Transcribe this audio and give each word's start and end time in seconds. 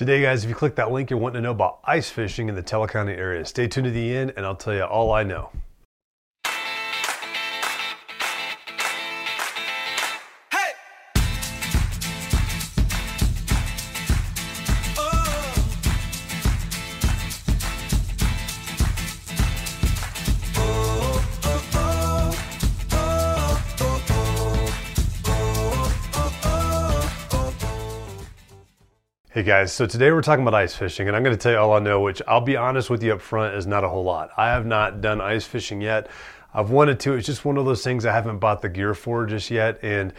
Today, 0.00 0.22
guys, 0.22 0.44
if 0.44 0.48
you 0.48 0.56
click 0.56 0.76
that 0.76 0.90
link, 0.90 1.10
you're 1.10 1.18
wanting 1.18 1.34
to 1.34 1.40
know 1.42 1.50
about 1.50 1.80
ice 1.84 2.08
fishing 2.08 2.48
in 2.48 2.54
the 2.54 2.62
County 2.62 3.12
area. 3.12 3.44
Stay 3.44 3.68
tuned 3.68 3.84
to 3.84 3.90
the 3.90 4.16
end, 4.16 4.32
and 4.34 4.46
I'll 4.46 4.56
tell 4.56 4.72
you 4.72 4.82
all 4.82 5.12
I 5.12 5.24
know. 5.24 5.50
Hey 29.32 29.44
guys, 29.44 29.72
so 29.72 29.86
today 29.86 30.10
we're 30.10 30.22
talking 30.22 30.42
about 30.42 30.60
ice 30.60 30.74
fishing, 30.74 31.06
and 31.06 31.16
I'm 31.16 31.22
going 31.22 31.36
to 31.36 31.40
tell 31.40 31.52
you 31.52 31.58
all 31.58 31.72
I 31.74 31.78
know, 31.78 32.00
which 32.00 32.20
I'll 32.26 32.40
be 32.40 32.56
honest 32.56 32.90
with 32.90 33.00
you 33.00 33.12
up 33.12 33.20
front 33.20 33.54
is 33.54 33.64
not 33.64 33.84
a 33.84 33.88
whole 33.88 34.02
lot. 34.02 34.30
I 34.36 34.48
have 34.48 34.66
not 34.66 35.00
done 35.00 35.20
ice 35.20 35.44
fishing 35.44 35.80
yet. 35.80 36.08
I've 36.52 36.70
wanted 36.70 36.98
to, 36.98 37.14
it's 37.14 37.28
just 37.28 37.44
one 37.44 37.56
of 37.56 37.64
those 37.64 37.84
things 37.84 38.04
I 38.04 38.12
haven't 38.12 38.40
bought 38.40 38.60
the 38.60 38.68
gear 38.68 38.92
for 38.92 39.26
just 39.26 39.48
yet, 39.48 39.78
and 39.84 40.12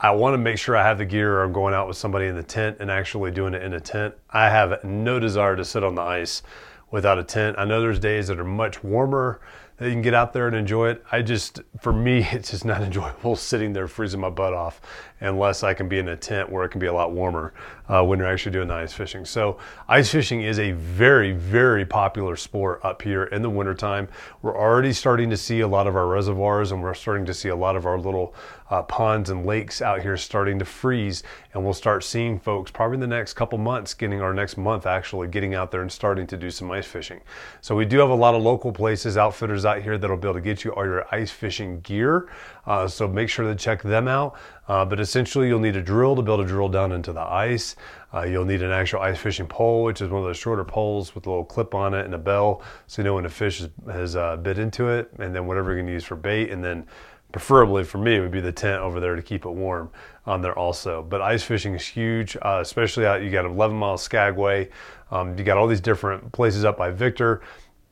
I 0.00 0.10
want 0.10 0.34
to 0.34 0.38
make 0.38 0.58
sure 0.58 0.76
I 0.76 0.82
have 0.82 0.98
the 0.98 1.04
gear 1.04 1.36
or 1.38 1.44
I'm 1.44 1.52
going 1.52 1.72
out 1.72 1.86
with 1.86 1.96
somebody 1.96 2.26
in 2.26 2.34
the 2.34 2.42
tent 2.42 2.78
and 2.80 2.90
actually 2.90 3.30
doing 3.30 3.54
it 3.54 3.62
in 3.62 3.74
a 3.74 3.80
tent. 3.80 4.16
I 4.28 4.50
have 4.50 4.82
no 4.82 5.20
desire 5.20 5.54
to 5.54 5.64
sit 5.64 5.84
on 5.84 5.94
the 5.94 6.02
ice 6.02 6.42
without 6.90 7.16
a 7.16 7.22
tent. 7.22 7.60
I 7.60 7.64
know 7.64 7.80
there's 7.80 8.00
days 8.00 8.26
that 8.26 8.40
are 8.40 8.44
much 8.44 8.82
warmer 8.82 9.40
that 9.78 9.86
you 9.86 9.92
can 9.92 10.02
get 10.02 10.14
out 10.14 10.32
there 10.32 10.46
and 10.48 10.56
enjoy 10.56 10.90
it. 10.90 11.04
I 11.10 11.22
just, 11.22 11.60
for 11.80 11.92
me, 11.92 12.26
it's 12.32 12.50
just 12.50 12.64
not 12.64 12.82
enjoyable 12.82 13.36
sitting 13.36 13.72
there 13.72 13.88
freezing 13.88 14.20
my 14.20 14.30
butt 14.30 14.52
off 14.52 14.80
unless 15.20 15.62
I 15.62 15.74
can 15.74 15.88
be 15.88 15.98
in 15.98 16.08
a 16.08 16.16
tent 16.16 16.50
where 16.50 16.64
it 16.64 16.68
can 16.68 16.80
be 16.80 16.86
a 16.86 16.92
lot 16.92 17.12
warmer 17.12 17.52
uh, 17.88 18.04
when 18.04 18.18
you're 18.18 18.28
actually 18.28 18.52
doing 18.52 18.68
the 18.68 18.74
ice 18.74 18.92
fishing. 18.92 19.24
So, 19.24 19.58
ice 19.88 20.10
fishing 20.10 20.42
is 20.42 20.58
a 20.58 20.72
very, 20.72 21.32
very 21.32 21.84
popular 21.84 22.36
sport 22.36 22.80
up 22.84 23.02
here 23.02 23.24
in 23.24 23.42
the 23.42 23.50
wintertime. 23.50 24.08
We're 24.42 24.56
already 24.56 24.92
starting 24.92 25.30
to 25.30 25.36
see 25.36 25.60
a 25.60 25.68
lot 25.68 25.86
of 25.86 25.96
our 25.96 26.06
reservoirs 26.06 26.70
and 26.70 26.82
we're 26.82 26.94
starting 26.94 27.24
to 27.26 27.34
see 27.34 27.48
a 27.48 27.56
lot 27.56 27.76
of 27.76 27.86
our 27.86 27.98
little 27.98 28.34
uh, 28.70 28.82
ponds 28.82 29.30
and 29.30 29.46
lakes 29.46 29.80
out 29.80 30.02
here 30.02 30.16
starting 30.16 30.58
to 30.58 30.64
freeze. 30.64 31.22
And 31.54 31.64
we'll 31.64 31.72
start 31.72 32.04
seeing 32.04 32.38
folks 32.38 32.70
probably 32.70 32.96
in 32.96 33.00
the 33.00 33.06
next 33.06 33.32
couple 33.32 33.58
months, 33.58 33.94
getting 33.94 34.20
our 34.20 34.34
next 34.34 34.56
month 34.56 34.86
actually 34.86 35.28
getting 35.28 35.54
out 35.54 35.70
there 35.70 35.80
and 35.80 35.90
starting 35.90 36.26
to 36.28 36.36
do 36.36 36.50
some 36.50 36.70
ice 36.70 36.86
fishing. 36.86 37.20
So, 37.60 37.74
we 37.74 37.86
do 37.86 37.98
have 37.98 38.10
a 38.10 38.14
lot 38.14 38.34
of 38.34 38.42
local 38.42 38.72
places, 38.72 39.16
outfitters 39.16 39.64
out 39.68 39.82
here 39.82 39.98
that'll 39.98 40.16
be 40.16 40.26
able 40.26 40.34
to 40.34 40.40
get 40.40 40.64
you 40.64 40.72
all 40.72 40.84
your 40.84 41.06
ice 41.14 41.30
fishing 41.30 41.80
gear. 41.80 42.28
Uh, 42.66 42.88
so, 42.88 43.06
make 43.06 43.28
sure 43.28 43.46
to 43.46 43.54
check 43.54 43.82
them 43.82 44.08
out. 44.08 44.36
Uh, 44.66 44.84
but 44.84 44.98
essentially, 44.98 45.46
you'll 45.46 45.60
need 45.60 45.76
a 45.76 45.82
drill 45.82 46.16
to 46.16 46.22
be 46.22 46.32
able 46.32 46.42
to 46.42 46.48
drill 46.48 46.68
down 46.68 46.92
into 46.92 47.12
the 47.12 47.20
ice. 47.20 47.76
Uh, 48.12 48.22
you'll 48.22 48.44
need 48.44 48.62
an 48.62 48.70
actual 48.70 49.00
ice 49.00 49.18
fishing 49.18 49.46
pole, 49.46 49.84
which 49.84 50.00
is 50.00 50.08
one 50.08 50.20
of 50.22 50.26
those 50.26 50.36
shorter 50.36 50.64
poles 50.64 51.14
with 51.14 51.26
a 51.26 51.30
little 51.30 51.44
clip 51.44 51.74
on 51.74 51.94
it 51.94 52.04
and 52.04 52.14
a 52.14 52.18
bell, 52.18 52.62
so 52.86 53.02
you 53.02 53.04
know 53.04 53.14
when 53.14 53.26
a 53.26 53.30
fish 53.30 53.60
has, 53.60 53.70
has 53.92 54.16
uh, 54.16 54.36
bit 54.36 54.58
into 54.58 54.88
it. 54.88 55.10
And 55.18 55.34
then 55.34 55.46
whatever 55.46 55.70
you're 55.70 55.76
going 55.76 55.86
to 55.86 55.92
use 55.92 56.04
for 56.04 56.16
bait, 56.16 56.50
and 56.50 56.64
then 56.64 56.86
preferably 57.32 57.84
for 57.84 57.98
me 57.98 58.16
it 58.16 58.20
would 58.20 58.30
be 58.30 58.40
the 58.40 58.52
tent 58.52 58.80
over 58.80 59.00
there 59.00 59.14
to 59.14 59.20
keep 59.20 59.44
it 59.44 59.50
warm 59.50 59.90
on 60.24 60.40
there 60.40 60.58
also. 60.58 61.02
But 61.02 61.20
ice 61.20 61.42
fishing 61.42 61.74
is 61.74 61.86
huge, 61.86 62.36
uh, 62.36 62.60
especially 62.62 63.06
out. 63.06 63.22
You 63.22 63.30
got 63.30 63.44
11 63.44 63.76
mile 63.76 63.98
Skaguay. 63.98 64.70
Um, 65.10 65.36
you 65.38 65.44
got 65.44 65.56
all 65.56 65.66
these 65.66 65.80
different 65.80 66.32
places 66.32 66.64
up 66.64 66.76
by 66.78 66.90
Victor 66.90 67.42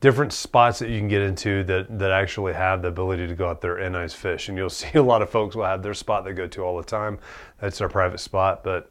different 0.00 0.32
spots 0.32 0.78
that 0.78 0.90
you 0.90 0.98
can 0.98 1.08
get 1.08 1.22
into 1.22 1.64
that, 1.64 1.98
that 1.98 2.10
actually 2.10 2.52
have 2.52 2.82
the 2.82 2.88
ability 2.88 3.26
to 3.26 3.34
go 3.34 3.48
out 3.48 3.60
there 3.60 3.78
and 3.78 3.96
ice 3.96 4.14
fish. 4.14 4.48
And 4.48 4.58
you'll 4.58 4.70
see 4.70 4.98
a 4.98 5.02
lot 5.02 5.22
of 5.22 5.30
folks 5.30 5.56
will 5.56 5.64
have 5.64 5.82
their 5.82 5.94
spot 5.94 6.24
they 6.24 6.32
go 6.32 6.46
to 6.46 6.62
all 6.62 6.76
the 6.76 6.84
time. 6.84 7.18
That's 7.60 7.78
their 7.78 7.88
private 7.88 8.20
spot. 8.20 8.62
But 8.62 8.90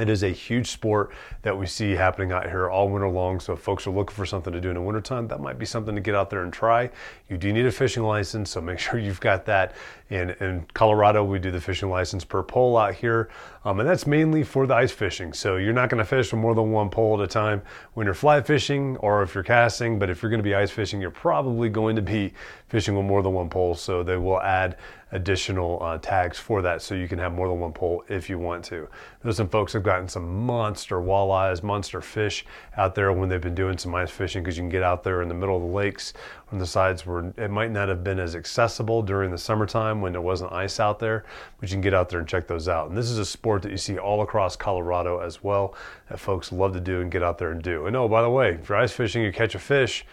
it 0.00 0.08
is 0.08 0.22
a 0.22 0.30
huge 0.30 0.68
sport 0.68 1.10
that 1.42 1.56
we 1.56 1.66
see 1.66 1.92
happening 1.92 2.32
out 2.32 2.46
here 2.46 2.68
all 2.68 2.88
winter 2.88 3.08
long. 3.08 3.40
So 3.40 3.52
if 3.52 3.60
folks 3.60 3.86
are 3.86 3.90
looking 3.90 4.14
for 4.14 4.26
something 4.26 4.52
to 4.52 4.60
do 4.60 4.68
in 4.68 4.74
the 4.74 4.80
wintertime, 4.80 5.28
that 5.28 5.40
might 5.40 5.58
be 5.58 5.66
something 5.66 5.94
to 5.94 6.00
get 6.00 6.14
out 6.14 6.30
there 6.30 6.42
and 6.42 6.52
try. 6.52 6.90
You 7.28 7.36
do 7.36 7.52
need 7.52 7.66
a 7.66 7.72
fishing 7.72 8.02
license, 8.02 8.50
so 8.50 8.60
make 8.60 8.78
sure 8.78 8.98
you've 8.98 9.20
got 9.20 9.44
that. 9.46 9.74
In, 10.10 10.30
in 10.40 10.64
Colorado, 10.72 11.22
we 11.22 11.38
do 11.38 11.50
the 11.50 11.60
fishing 11.60 11.90
license 11.90 12.24
per 12.24 12.42
pole 12.42 12.78
out 12.78 12.94
here, 12.94 13.28
um, 13.66 13.78
and 13.78 13.86
that's 13.86 14.06
mainly 14.06 14.42
for 14.42 14.66
the 14.66 14.74
ice 14.74 14.90
fishing. 14.90 15.34
So 15.34 15.56
you're 15.56 15.74
not 15.74 15.90
going 15.90 15.98
to 15.98 16.04
fish 16.04 16.32
with 16.32 16.40
more 16.40 16.54
than 16.54 16.70
one 16.70 16.88
pole 16.88 17.20
at 17.20 17.24
a 17.24 17.26
time 17.26 17.60
when 17.92 18.06
you're 18.06 18.14
fly 18.14 18.40
fishing 18.40 18.96
or 18.98 19.22
if 19.22 19.34
you're 19.34 19.44
casting, 19.44 19.98
but 19.98 20.08
if 20.08 20.22
you're 20.22 20.30
going 20.30 20.38
to 20.38 20.44
be 20.44 20.54
ice 20.54 20.70
fishing, 20.70 21.00
you're 21.00 21.10
probably 21.10 21.68
going 21.68 21.94
to 21.96 22.02
be 22.02 22.32
fishing 22.68 22.96
with 22.96 23.04
more 23.04 23.22
than 23.22 23.34
one 23.34 23.50
pole. 23.50 23.74
So 23.74 24.02
they 24.02 24.16
will 24.16 24.40
add 24.40 24.76
additional 25.12 25.78
uh, 25.82 25.98
tags 25.98 26.38
for 26.38 26.60
that 26.62 26.82
so 26.82 26.94
you 26.94 27.08
can 27.08 27.18
have 27.18 27.32
more 27.32 27.48
than 27.48 27.58
one 27.58 27.72
pole 27.72 28.04
if 28.08 28.28
you 28.28 28.38
want 28.38 28.64
to. 28.64 28.88
There's 29.22 29.36
some 29.36 29.48
folks 29.48 29.72
have 29.72 29.82
gotten 29.82 30.08
some 30.08 30.44
monster 30.44 30.96
walleyes, 30.96 31.62
monster 31.62 32.00
fish 32.00 32.44
out 32.76 32.94
there 32.94 33.12
when 33.12 33.28
they've 33.28 33.40
been 33.40 33.54
doing 33.54 33.78
some 33.78 33.94
ice 33.94 34.10
fishing 34.10 34.42
because 34.42 34.56
you 34.56 34.62
can 34.62 34.68
get 34.68 34.82
out 34.82 35.02
there 35.02 35.22
in 35.22 35.28
the 35.28 35.34
middle 35.34 35.56
of 35.56 35.62
the 35.62 35.68
lakes 35.68 36.12
on 36.52 36.58
the 36.58 36.66
sides 36.66 37.06
where 37.06 37.32
it 37.36 37.50
might 37.50 37.70
not 37.70 37.88
have 37.88 38.04
been 38.04 38.18
as 38.18 38.36
accessible 38.36 39.02
during 39.02 39.30
the 39.30 39.38
summertime 39.38 40.00
when 40.00 40.12
there 40.12 40.20
wasn't 40.20 40.52
ice 40.52 40.78
out 40.78 40.98
there, 40.98 41.24
but 41.58 41.70
you 41.70 41.74
can 41.74 41.80
get 41.80 41.94
out 41.94 42.08
there 42.08 42.18
and 42.18 42.28
check 42.28 42.46
those 42.46 42.68
out. 42.68 42.88
And 42.88 42.96
this 42.96 43.10
is 43.10 43.18
a 43.18 43.24
sport 43.24 43.62
that 43.62 43.70
you 43.70 43.78
see 43.78 43.98
all 43.98 44.22
across 44.22 44.56
Colorado 44.56 45.20
as 45.20 45.42
well 45.42 45.74
that 46.08 46.18
folks 46.18 46.52
love 46.52 46.72
to 46.74 46.80
do 46.80 47.00
and 47.00 47.10
get 47.10 47.22
out 47.22 47.38
there 47.38 47.50
and 47.50 47.62
do. 47.62 47.86
And 47.86 47.96
oh, 47.96 48.08
by 48.08 48.22
the 48.22 48.30
way, 48.30 48.54
if 48.54 48.68
you're 48.68 48.78
ice 48.78 48.92
fishing, 48.92 49.22
you 49.22 49.32
catch 49.32 49.54
a 49.54 49.58
fish, 49.58 50.04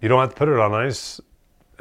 you 0.00 0.08
don't 0.08 0.20
have 0.20 0.30
to 0.30 0.36
put 0.36 0.48
it 0.48 0.58
on 0.58 0.74
ice 0.74 1.20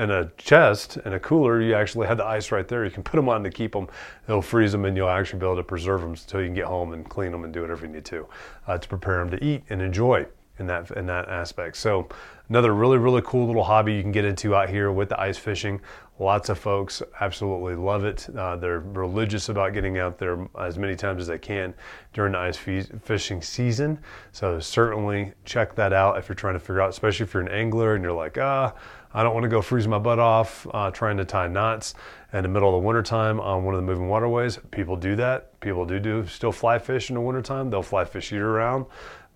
in 0.01 0.09
a 0.11 0.31
chest 0.37 0.97
and 0.97 1.13
a 1.13 1.19
cooler 1.19 1.61
you 1.61 1.73
actually 1.73 2.07
have 2.07 2.17
the 2.17 2.25
ice 2.25 2.51
right 2.51 2.67
there. 2.67 2.83
You 2.83 2.91
can 2.91 3.03
put 3.03 3.17
them 3.17 3.29
on 3.29 3.43
to 3.43 3.49
keep 3.49 3.73
them 3.73 3.87
they'll 4.27 4.41
freeze 4.41 4.71
them 4.71 4.85
and 4.85 4.97
you'll 4.97 5.09
actually 5.09 5.39
be 5.39 5.45
able 5.45 5.57
to 5.57 5.63
preserve 5.63 6.01
them 6.01 6.11
until 6.11 6.41
you 6.41 6.47
can 6.47 6.55
get 6.55 6.65
home 6.65 6.93
and 6.93 7.07
clean 7.07 7.31
them 7.31 7.43
and 7.43 7.53
do 7.53 7.61
whatever 7.61 7.85
you 7.85 7.91
need 7.91 8.05
to 8.05 8.27
uh, 8.67 8.77
to 8.77 8.87
prepare 8.87 9.19
them 9.19 9.29
to 9.29 9.43
eat 9.43 9.63
and 9.69 9.81
enjoy 9.81 10.25
in 10.61 10.67
that 10.67 10.89
in 10.91 11.05
that 11.05 11.27
aspect 11.27 11.75
so 11.75 12.07
another 12.47 12.73
really 12.73 12.97
really 12.97 13.21
cool 13.25 13.47
little 13.47 13.63
hobby 13.63 13.93
you 13.93 14.01
can 14.01 14.11
get 14.11 14.23
into 14.23 14.55
out 14.55 14.69
here 14.69 14.91
with 14.91 15.09
the 15.09 15.19
ice 15.19 15.37
fishing 15.37 15.81
lots 16.19 16.49
of 16.49 16.57
folks 16.57 17.01
absolutely 17.19 17.75
love 17.75 18.05
it 18.05 18.29
uh, 18.37 18.55
they're 18.55 18.79
religious 18.79 19.49
about 19.49 19.73
getting 19.73 19.97
out 19.97 20.17
there 20.19 20.47
as 20.59 20.77
many 20.77 20.95
times 20.95 21.21
as 21.21 21.27
they 21.27 21.37
can 21.37 21.73
during 22.13 22.31
the 22.31 22.37
ice 22.37 22.57
fishing 22.57 23.41
season 23.41 23.99
so 24.31 24.59
certainly 24.59 25.33
check 25.43 25.75
that 25.75 25.91
out 25.91 26.17
if 26.17 26.29
you're 26.29 26.35
trying 26.35 26.53
to 26.53 26.59
figure 26.59 26.79
out 26.79 26.89
especially 26.91 27.23
if 27.23 27.33
you're 27.33 27.43
an 27.43 27.49
angler 27.49 27.95
and 27.95 28.03
you're 28.03 28.13
like 28.13 28.37
ah 28.37 28.73
I 29.13 29.23
don't 29.23 29.33
want 29.33 29.43
to 29.43 29.49
go 29.49 29.61
freeze 29.61 29.87
my 29.87 29.99
butt 29.99 30.19
off 30.19 30.65
uh, 30.73 30.89
trying 30.91 31.17
to 31.17 31.25
tie 31.25 31.47
knots 31.47 31.95
in 32.31 32.43
the 32.43 32.49
middle 32.49 32.69
of 32.69 32.81
the 32.81 32.87
wintertime 32.87 33.41
on 33.41 33.65
one 33.65 33.73
of 33.73 33.81
the 33.81 33.85
moving 33.85 34.07
waterways. 34.07 34.57
People 34.71 34.95
do 34.95 35.17
that. 35.17 35.59
People 35.59 35.85
do 35.85 35.99
do 35.99 36.25
still 36.27 36.53
fly 36.53 36.79
fish 36.79 37.09
in 37.09 37.15
the 37.15 37.21
wintertime. 37.21 37.69
They'll 37.69 37.83
fly 37.83 38.05
fish 38.05 38.31
year 38.31 38.49
round. 38.49 38.85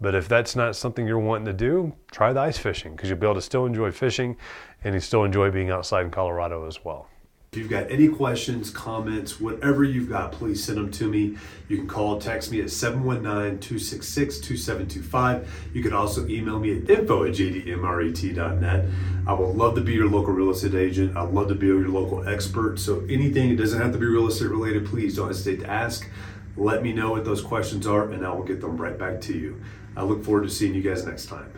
But 0.01 0.15
if 0.15 0.27
that's 0.27 0.55
not 0.55 0.75
something 0.75 1.07
you're 1.07 1.19
wanting 1.19 1.45
to 1.45 1.53
do, 1.53 1.93
try 2.11 2.33
the 2.33 2.41
ice 2.41 2.57
fishing 2.57 2.95
because 2.95 3.09
you'll 3.09 3.19
be 3.19 3.25
able 3.25 3.35
to 3.35 3.41
still 3.41 3.65
enjoy 3.65 3.91
fishing 3.91 4.35
and 4.83 4.93
you 4.93 4.99
still 4.99 5.23
enjoy 5.23 5.51
being 5.51 5.69
outside 5.69 6.05
in 6.05 6.11
Colorado 6.11 6.67
as 6.67 6.83
well. 6.83 7.07
If 7.55 7.59
you've 7.59 7.69
got 7.69 7.89
any 7.89 8.09
questions, 8.09 8.69
comments, 8.69 9.39
whatever 9.39 9.85
you've 9.85 10.09
got, 10.09 10.33
please 10.33 10.61
send 10.61 10.77
them 10.77 10.91
to 10.91 11.07
me. 11.07 11.37
You 11.69 11.77
can 11.77 11.87
call, 11.87 12.19
text 12.19 12.51
me 12.51 12.59
at 12.59 12.65
719-266-2725. 12.65 15.47
You 15.73 15.81
can 15.81 15.93
also 15.93 16.27
email 16.27 16.59
me 16.59 16.77
at 16.77 16.89
info 16.89 17.23
at 17.23 17.31
jdmret.net. 17.31 18.85
I 19.25 19.33
would 19.33 19.55
love 19.55 19.75
to 19.75 19.81
be 19.81 19.93
your 19.93 20.09
local 20.09 20.33
real 20.33 20.49
estate 20.49 20.75
agent. 20.75 21.15
I'd 21.15 21.29
love 21.29 21.47
to 21.47 21.55
be 21.55 21.67
your 21.67 21.87
local 21.87 22.27
expert. 22.27 22.77
So 22.77 23.05
anything, 23.09 23.51
it 23.51 23.55
doesn't 23.55 23.81
have 23.81 23.93
to 23.93 23.99
be 23.99 24.05
real 24.05 24.27
estate 24.27 24.49
related, 24.49 24.85
please 24.85 25.15
don't 25.15 25.27
hesitate 25.27 25.61
to 25.61 25.69
ask. 25.69 26.09
Let 26.57 26.83
me 26.83 26.93
know 26.93 27.11
what 27.11 27.25
those 27.25 27.41
questions 27.41 27.85
are 27.85 28.09
and 28.11 28.25
I 28.25 28.31
will 28.33 28.43
get 28.43 28.61
them 28.61 28.77
right 28.77 28.97
back 28.97 29.21
to 29.21 29.37
you. 29.37 29.61
I 29.97 30.03
look 30.03 30.23
forward 30.23 30.43
to 30.43 30.49
seeing 30.49 30.73
you 30.73 30.81
guys 30.81 31.05
next 31.05 31.25
time. 31.27 31.51